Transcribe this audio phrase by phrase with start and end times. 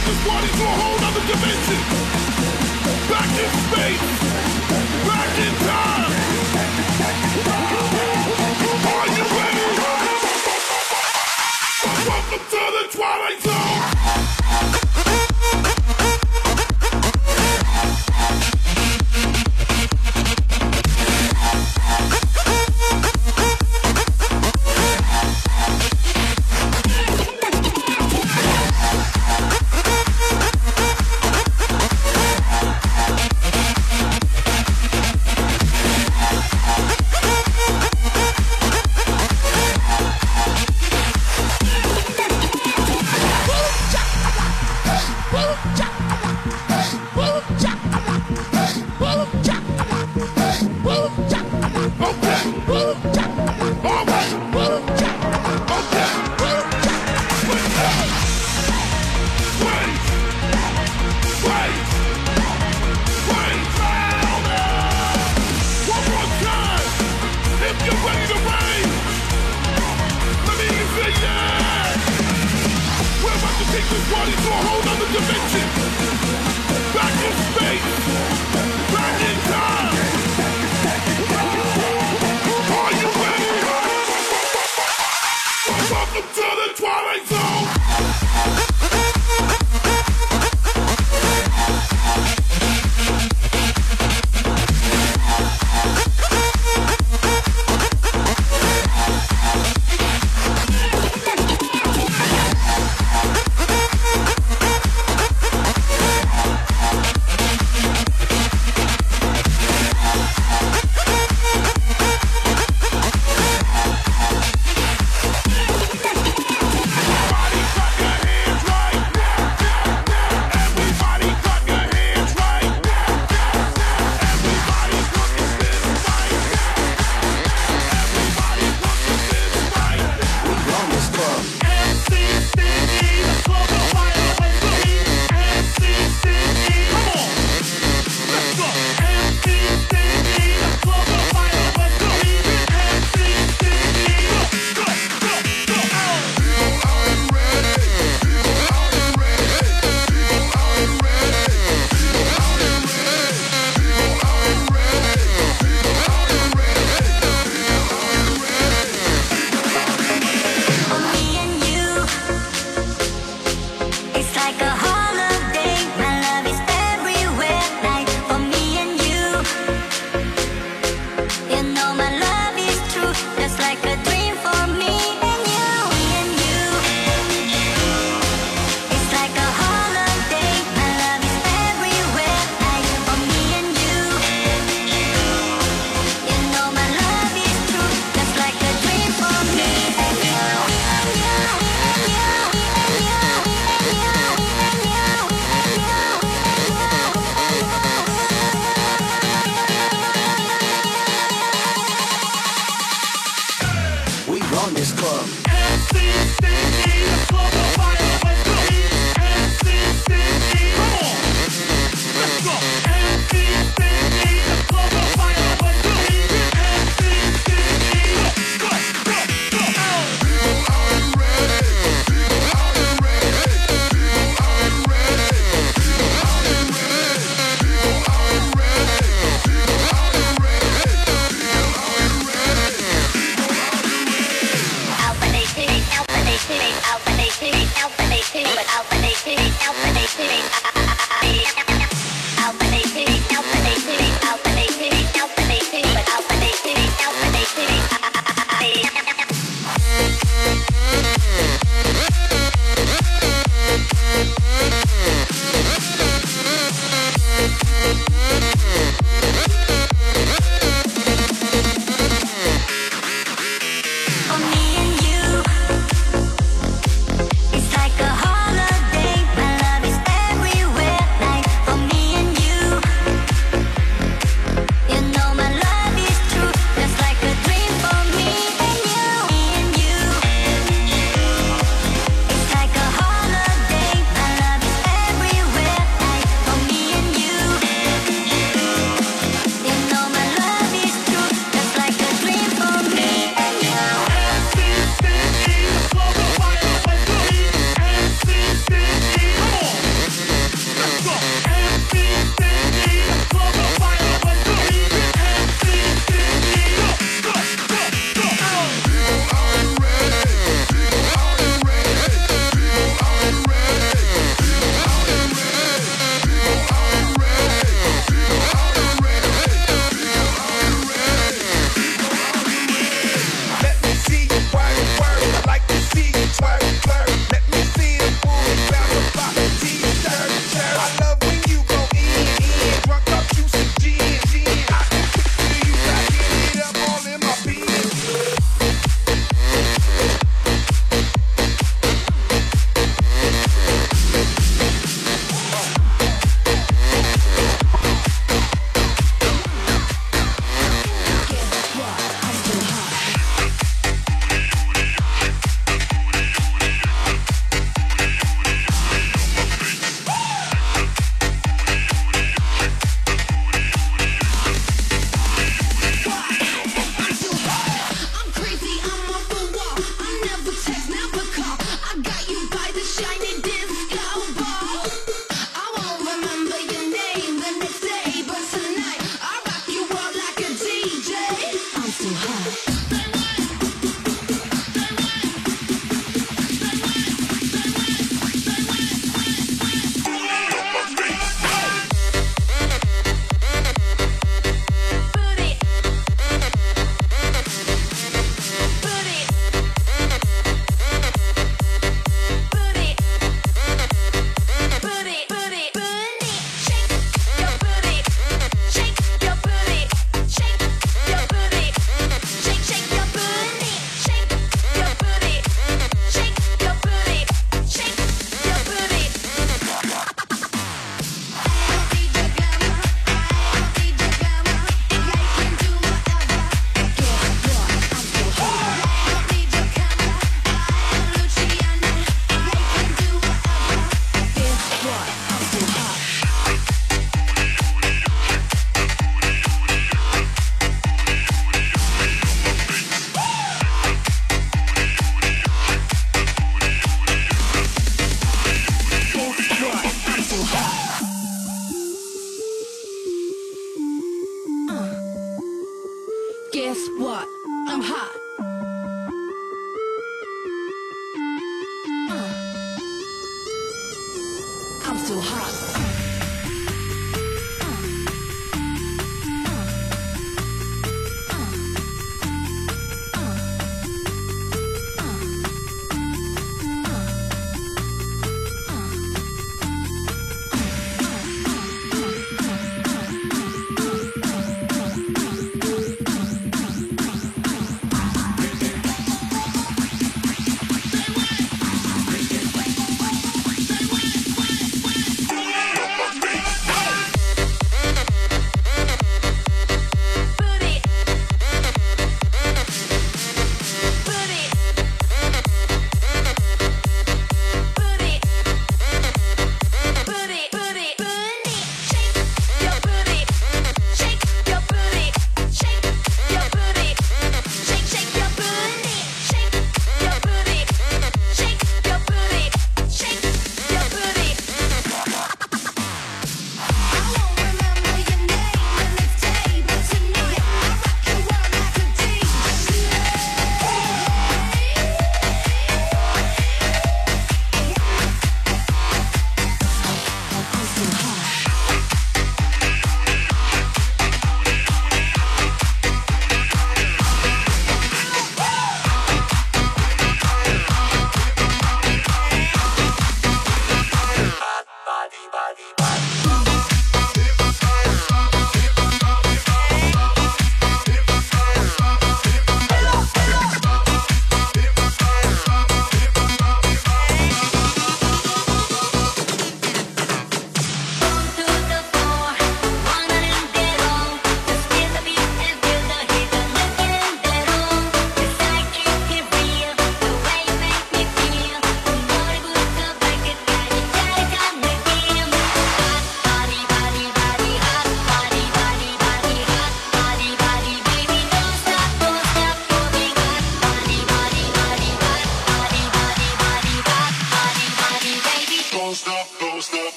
[0.00, 1.78] take this party to a whole other dimension.
[3.08, 4.19] Back in space.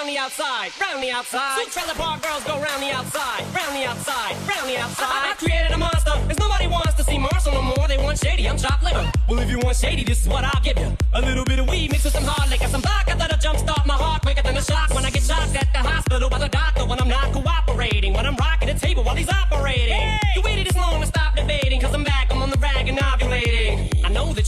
[0.00, 1.64] Round the outside, round the outside.
[1.64, 5.28] Two trailer park girls go round the outside, round the outside, round the outside.
[5.28, 7.86] I, I created a monster, cause nobody wants to see Marshall no more.
[7.86, 9.12] They want shady, I'm chopped liver.
[9.28, 10.96] Well, if you want shady, this is what I'll give you.
[11.12, 13.94] A little bit of weed mixed with some hard liquor, some vodka that'll jumpstart my
[13.94, 16.86] heart quicker than a shock when I get shocked at the hospital by the doctor
[16.86, 18.14] when I'm not cooperating.
[18.14, 20.00] When I'm rocking the table while he's operating.
[20.34, 21.19] You waited this long to stop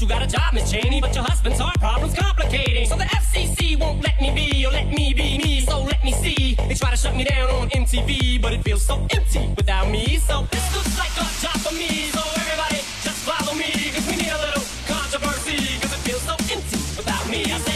[0.02, 2.86] you got a job, Miss Cheney, but your husband's heart problem's complicating.
[2.86, 6.12] So the FCC won't let me be, or let me be me, so let me
[6.12, 6.54] see.
[6.54, 10.16] They try to shut me down on MTV, but it feels so empty without me.
[10.16, 14.16] So this looks like a job for me, so everybody just follow me, cause we
[14.16, 17.44] need a little controversy, cause it feels so empty without me.
[17.44, 17.71] I said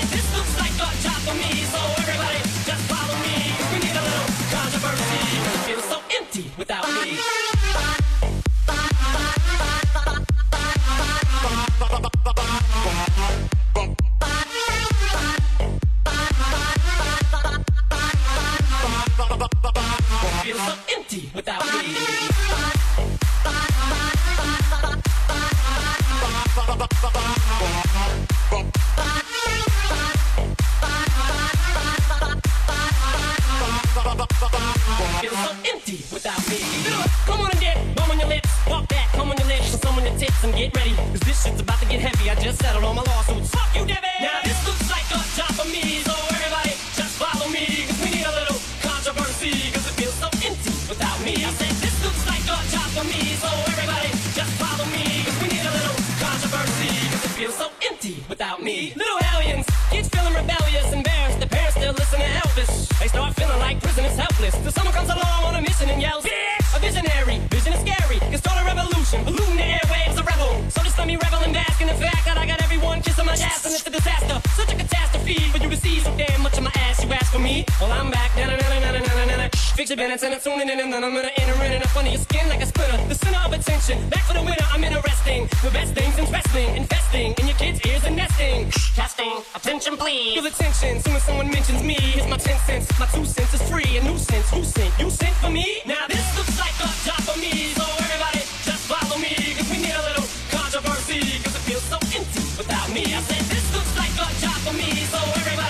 [79.77, 81.95] Fix your minutes and I'm tuning in and then I'm gonna enter in and up
[81.95, 82.97] under your skin like a splinter.
[83.12, 84.09] The center of attention.
[84.09, 85.45] Back for the winner, I'm interesting.
[85.61, 88.71] The best things in wrestling, investing in your kids' ears and nesting.
[88.97, 90.33] Casting, attention please.
[90.33, 91.93] Feel the tension soon as someone mentions me.
[91.93, 92.89] Here's my 10 cents.
[92.99, 93.99] My two cents is free.
[93.99, 94.49] A nuisance.
[94.49, 94.99] Who sent?
[94.99, 95.83] You sent for me?
[95.85, 97.77] Now this looks like a job for me.
[97.77, 99.37] So everybody just follow me.
[99.61, 100.25] Cause we need a little
[100.57, 101.21] controversy.
[101.45, 103.12] Cause it feels so empty without me.
[103.12, 104.89] I said this looks like a job for me.
[105.12, 105.65] So everybody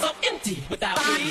[0.00, 1.30] so empty without me.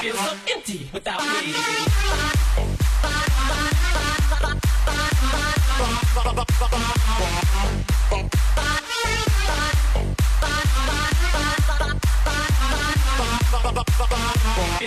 [0.00, 1.56] Feels so empty without me.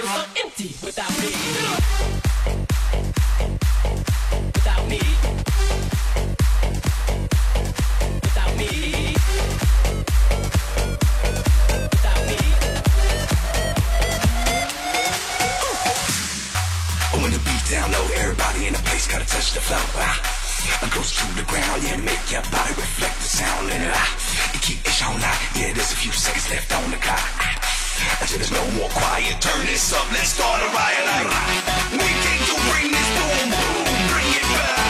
[0.02, 0.72] Without me.
[0.82, 1.28] Without me.
[4.56, 5.00] Without me.
[8.24, 8.70] Without me.
[17.20, 19.82] When the beat down low, everybody in the place gotta touch the floor.
[19.96, 23.70] Ah, it goes to the ground, yeah, make your body reflect the sound.
[23.70, 27.59] And ah, you keep out, yeah, there's a few seconds left on the clock.
[28.32, 29.42] There's no more quiet.
[29.42, 30.10] Turn this up.
[30.12, 31.04] Let's start a riot.
[31.06, 31.28] Like,
[31.92, 34.89] we came to bring this boom, boom, bring it back.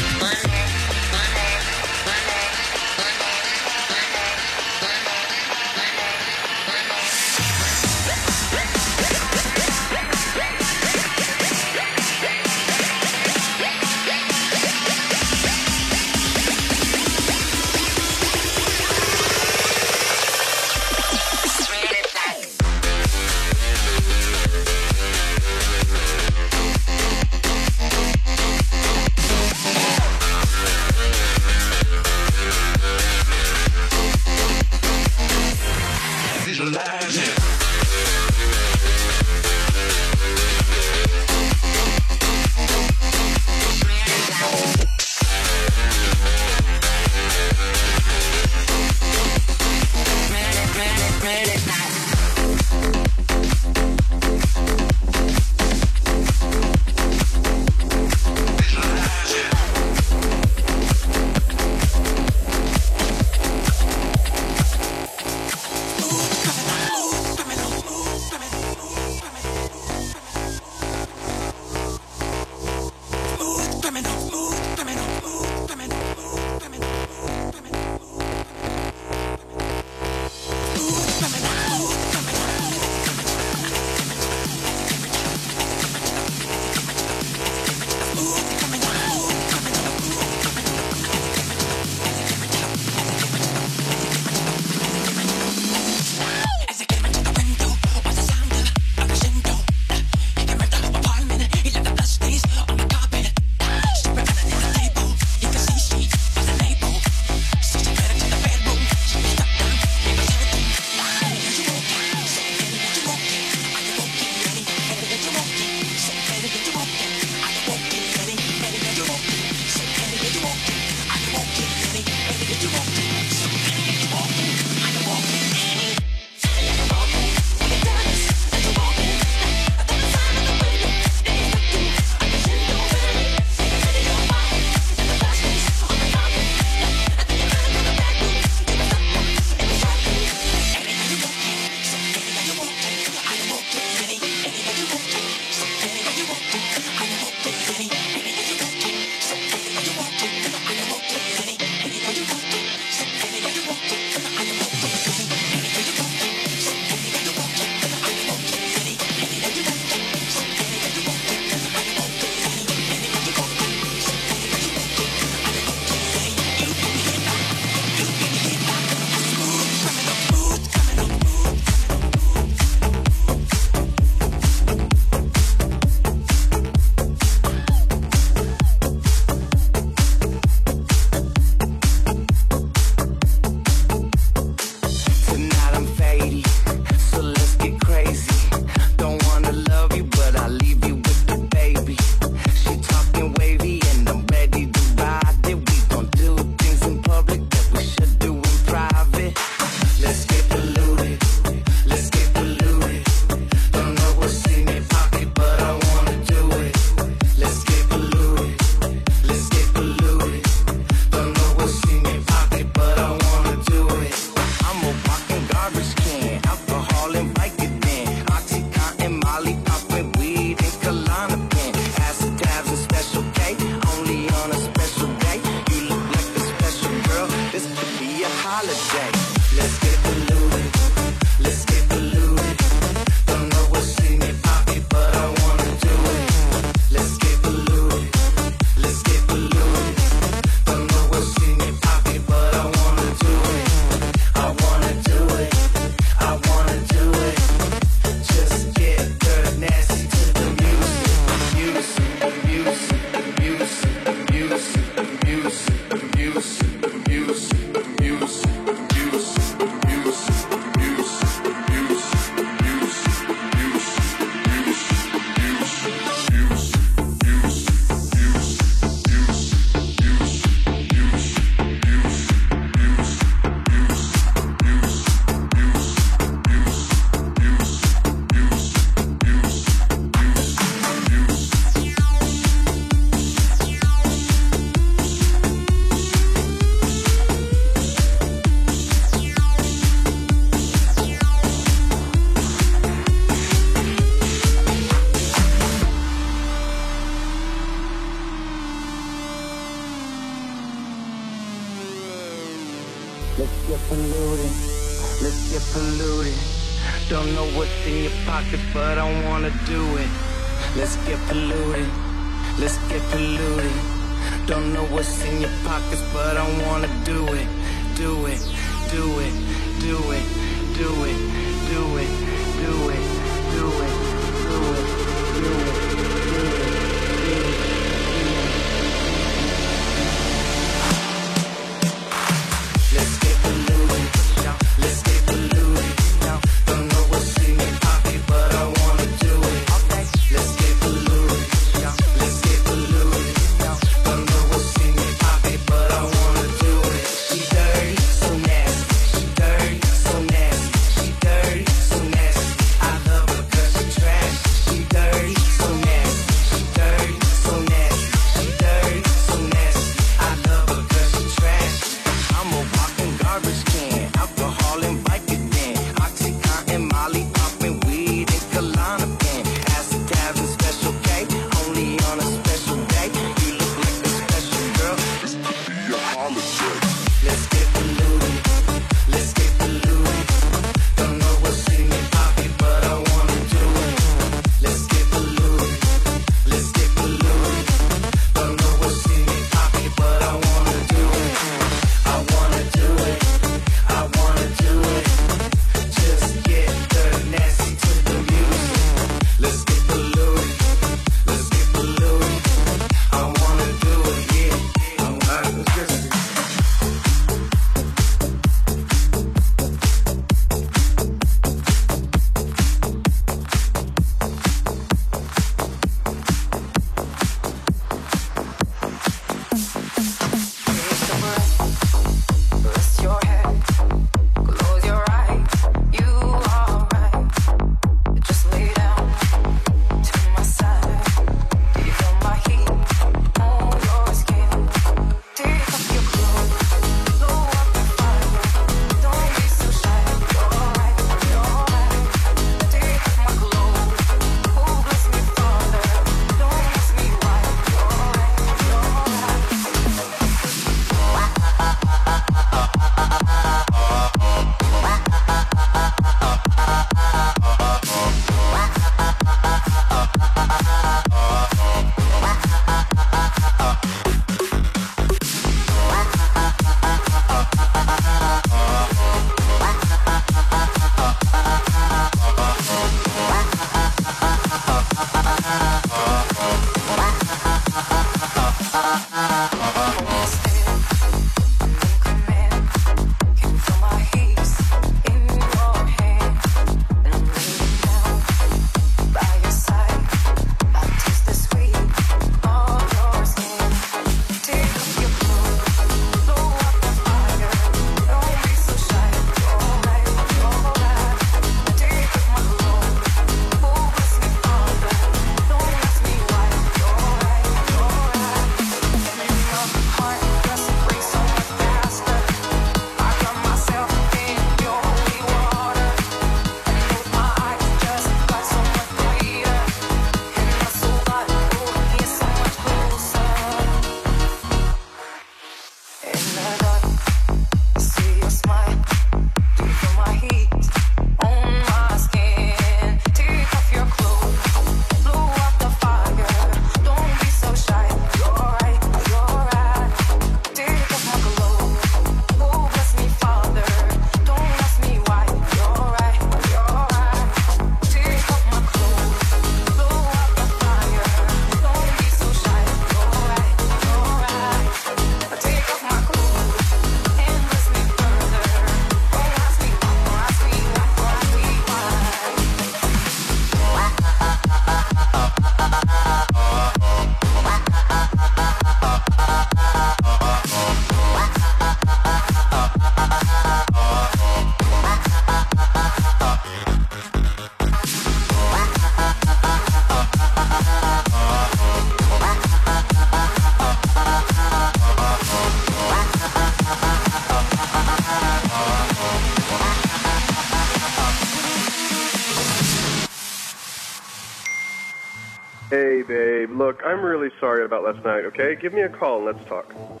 [597.42, 598.54] Sorry about last night, okay?
[598.54, 599.74] Give me a call and let's talk.
[599.74, 600.00] Oh,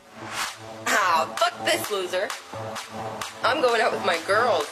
[0.86, 2.28] Oh, fuck this loser.
[3.42, 4.66] I'm going out with my girls.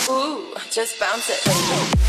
[0.01, 0.11] it.
[0.11, 2.04] Ooh, just bounce it,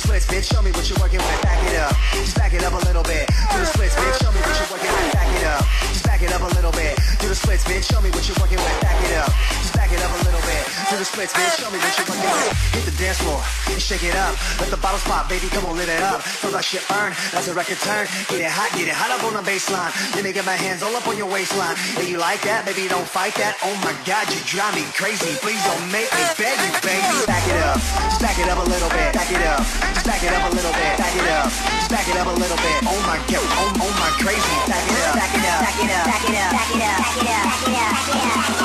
[0.00, 0.52] the splits, bitch.
[0.52, 1.42] Show me what you're working with.
[1.42, 3.26] Back it up, just back it up a little bit.
[3.52, 4.22] Do the splits, bitch.
[4.22, 5.12] Show me what you're working with.
[5.12, 6.96] Back it up, just back it up a little bit.
[7.20, 7.84] Do the splits, bitch.
[7.90, 8.80] Show me what you're working with.
[8.80, 9.30] Back it up,
[11.00, 11.56] the splits, bitch.
[11.56, 12.74] Show me what you're working with.
[12.74, 13.42] Hit the dance floor
[13.80, 14.36] shake it up.
[14.60, 15.48] Let the bottles pop, baby.
[15.48, 16.20] Come on, live it up.
[16.20, 17.16] Feel that shit burn.
[17.32, 18.04] That's a record turn.
[18.28, 19.90] Get it hot, get it hot up on the baseline.
[20.14, 21.74] Let me get my hands all up on your waistline.
[21.96, 22.68] Hey, you like that?
[22.68, 23.56] Baby, don't fight that.
[23.64, 25.32] Oh my God, you drive me crazy.
[25.40, 27.02] Please don't make me beg you, baby.
[27.24, 27.80] Back it up,
[28.12, 29.10] just back it up a little bit.
[29.16, 29.64] Back it up,
[29.96, 30.92] just back it up a little bit.
[31.00, 32.78] Back it up, just back it up a little bit.
[32.84, 34.54] Oh my God, oh, oh my crazy.
[34.68, 37.00] Back it up, back it up, back it up, back it up, back it up,
[37.00, 38.59] back it up, back it up.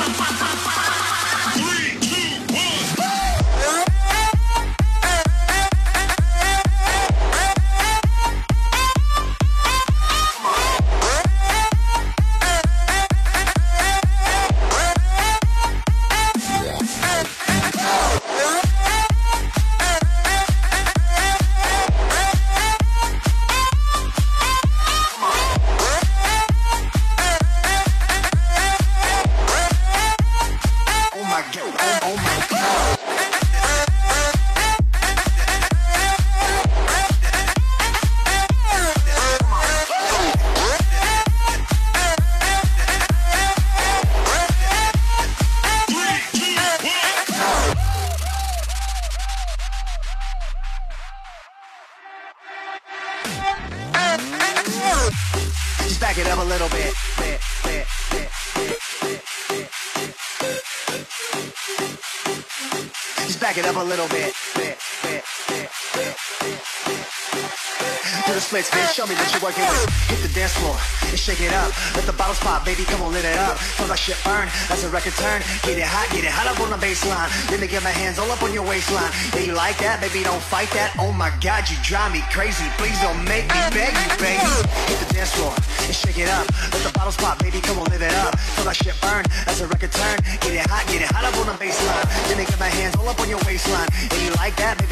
[69.06, 69.86] Show me what you're working with.
[70.10, 70.74] Hit the dance floor
[71.06, 71.70] and shake it up.
[71.94, 72.82] Let the bottles pop, baby.
[72.90, 73.54] Come on, lit it up.
[73.78, 75.46] Feel that shit burn as the record turn.
[75.62, 77.30] Get it hot, get it hot up on the baseline.
[77.46, 79.06] Let me get my hands all up on your waistline.
[79.30, 80.26] Yeah, you like that, baby?
[80.26, 80.90] Don't fight that.
[80.98, 82.66] Oh my God, you drive me crazy.
[82.82, 84.42] Please don't make me beg you, baby.
[84.90, 85.54] Hit the dance floor
[85.86, 86.50] and shake it up.
[86.74, 87.62] Let the bottles pop, baby.
[87.62, 88.34] Come on, live it up.
[88.58, 90.18] Feel that shit burn as the record turn.
[90.42, 92.02] Get it hot, get it hot up on the baseline.
[92.26, 93.86] Let me get my hands all up on your waistline.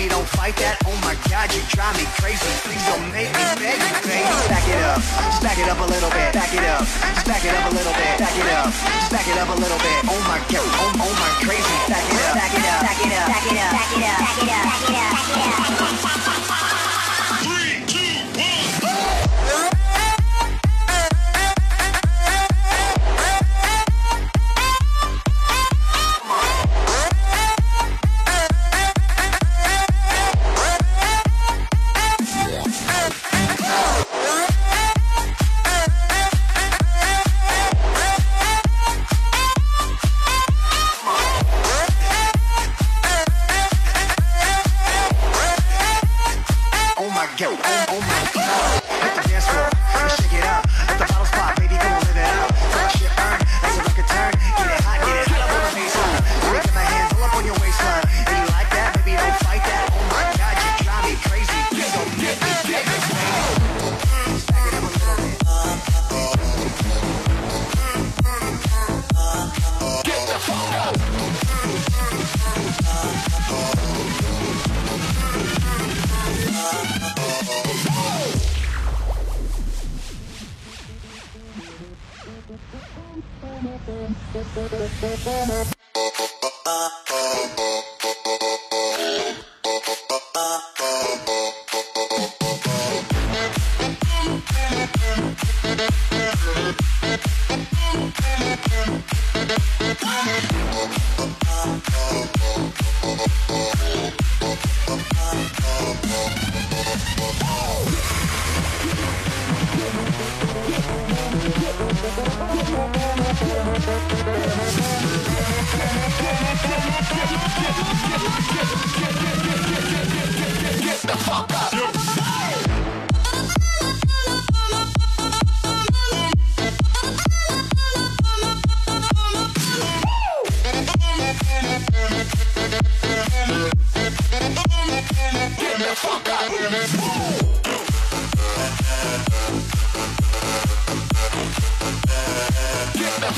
[0.05, 0.15] Baby?
[0.15, 0.77] Don't fight that.
[0.87, 2.45] Oh my God, you drive me crazy.
[2.65, 4.29] Please don't make me beg you, baby.
[4.49, 5.01] Back it up,
[5.41, 6.33] back it up a little bit.
[6.33, 6.85] Back it up,
[7.25, 8.17] back it up a little bit.
[8.21, 8.71] Back it up,
[9.11, 9.99] back it up a little bit.
[10.09, 11.77] Oh my God, oh, oh my crazy.
[11.89, 14.21] Back it up, back it up, back it up, back it up, back it up,
[14.21, 16.44] back it up, back it up,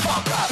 [0.09, 0.46] I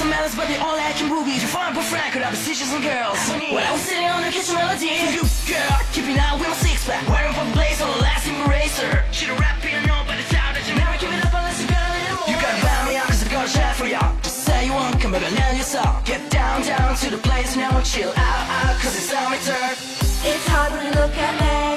[0.00, 1.42] some manners, but they all acting boobies.
[1.44, 3.20] You find but frank, could I be stitches and girls?
[3.52, 6.88] When I was sitting on the kitchen melody, you girl, keeping out with my six
[6.88, 9.04] pack, wearing for blaze on the last eraser.
[9.12, 11.68] Should've rap here, no, but it's out that you never give it up unless you
[11.68, 12.28] got a little more.
[12.32, 14.00] You gotta buy me out, cause I got a shot for ya.
[14.24, 16.00] Just say you want, come baby, land yourself.
[16.08, 19.38] Get down, down to the place, now we'll chill out, out, cause it's on my
[19.44, 19.76] turn.
[20.24, 21.69] It's hard when you look at me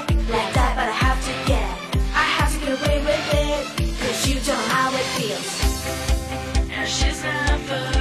[7.25, 7.92] And